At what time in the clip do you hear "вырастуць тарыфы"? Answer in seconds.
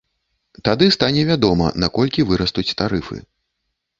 2.31-3.17